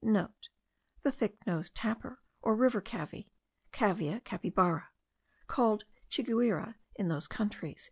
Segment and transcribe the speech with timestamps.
[0.01, 3.29] *(* The thick nosed tapir, or river cavy
[3.71, 4.89] (Cavia capybara),
[5.45, 7.79] called chiguire in those countries.)